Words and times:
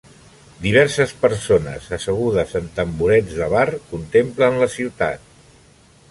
Diverses 0.61 1.11
persones 1.25 1.89
assegudes 1.97 2.55
en 2.59 2.71
tamborets 2.79 3.37
de 3.41 3.49
bar 3.55 3.67
contemplen 3.91 4.57
la 4.63 4.69
ciutat. 4.77 5.29